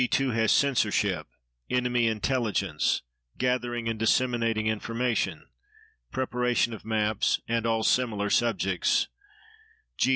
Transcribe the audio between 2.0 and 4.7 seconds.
intelligence, gathering and disseminating